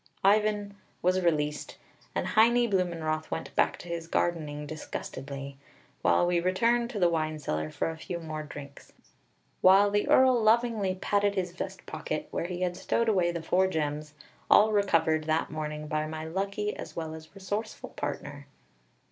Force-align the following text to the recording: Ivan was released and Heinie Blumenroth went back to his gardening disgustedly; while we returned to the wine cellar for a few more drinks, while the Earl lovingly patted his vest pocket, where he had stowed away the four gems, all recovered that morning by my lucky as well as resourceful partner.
Ivan 0.23 0.77
was 1.03 1.21
released 1.21 1.77
and 2.15 2.29
Heinie 2.29 2.67
Blumenroth 2.67 3.29
went 3.29 3.55
back 3.55 3.77
to 3.77 3.87
his 3.87 4.07
gardening 4.07 4.65
disgustedly; 4.65 5.59
while 6.01 6.25
we 6.25 6.39
returned 6.39 6.89
to 6.89 6.99
the 6.99 7.07
wine 7.07 7.37
cellar 7.37 7.69
for 7.69 7.87
a 7.87 7.97
few 7.99 8.17
more 8.19 8.41
drinks, 8.41 8.93
while 9.61 9.91
the 9.91 10.09
Earl 10.09 10.41
lovingly 10.41 10.95
patted 10.95 11.35
his 11.35 11.51
vest 11.51 11.85
pocket, 11.85 12.27
where 12.31 12.47
he 12.47 12.61
had 12.61 12.75
stowed 12.75 13.09
away 13.09 13.31
the 13.31 13.43
four 13.43 13.67
gems, 13.67 14.15
all 14.49 14.71
recovered 14.71 15.25
that 15.25 15.51
morning 15.51 15.85
by 15.85 16.07
my 16.07 16.25
lucky 16.25 16.75
as 16.75 16.95
well 16.95 17.13
as 17.13 17.35
resourceful 17.35 17.91
partner. 17.91 18.47